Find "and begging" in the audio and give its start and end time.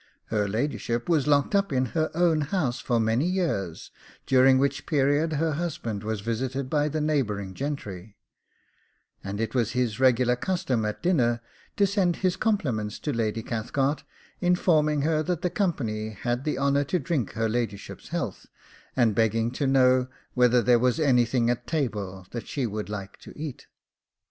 18.95-19.51